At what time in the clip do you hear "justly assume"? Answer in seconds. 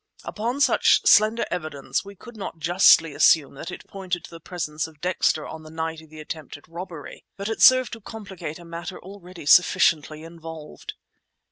2.57-3.53